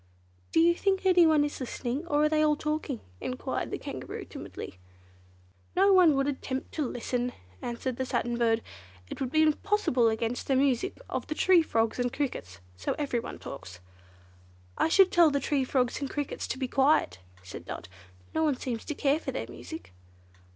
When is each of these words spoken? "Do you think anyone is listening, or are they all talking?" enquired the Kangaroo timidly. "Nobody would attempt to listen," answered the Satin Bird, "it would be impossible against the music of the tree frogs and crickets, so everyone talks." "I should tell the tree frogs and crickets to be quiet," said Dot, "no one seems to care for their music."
"Do 0.51 0.59
you 0.59 0.73
think 0.73 1.05
anyone 1.05 1.45
is 1.45 1.59
listening, 1.59 2.07
or 2.07 2.23
are 2.23 2.29
they 2.29 2.41
all 2.43 2.55
talking?" 2.55 3.01
enquired 3.19 3.69
the 3.69 3.77
Kangaroo 3.77 4.25
timidly. 4.25 4.79
"Nobody 5.75 6.11
would 6.11 6.27
attempt 6.27 6.71
to 6.71 6.87
listen," 6.87 7.33
answered 7.61 7.97
the 7.97 8.05
Satin 8.07 8.35
Bird, 8.35 8.63
"it 9.11 9.21
would 9.21 9.29
be 9.31 9.43
impossible 9.43 10.07
against 10.09 10.47
the 10.47 10.55
music 10.55 10.97
of 11.07 11.27
the 11.27 11.35
tree 11.35 11.61
frogs 11.61 11.99
and 11.99 12.11
crickets, 12.11 12.61
so 12.75 12.93
everyone 12.97 13.37
talks." 13.37 13.79
"I 14.75 14.87
should 14.89 15.11
tell 15.11 15.29
the 15.29 15.39
tree 15.39 15.63
frogs 15.63 15.99
and 16.01 16.09
crickets 16.09 16.47
to 16.47 16.57
be 16.57 16.67
quiet," 16.67 17.19
said 17.43 17.65
Dot, 17.65 17.87
"no 18.33 18.43
one 18.43 18.57
seems 18.57 18.83
to 18.85 18.95
care 18.95 19.19
for 19.19 19.31
their 19.31 19.45
music." 19.49 19.93